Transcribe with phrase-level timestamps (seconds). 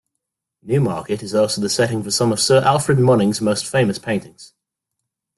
[0.63, 4.51] Newmarket is also the setting for some of Sir Alfred Munnings's most famous paintings.